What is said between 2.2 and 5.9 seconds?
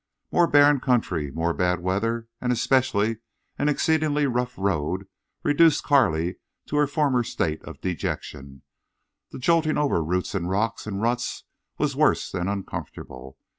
and especially an exceedingly rough road reduced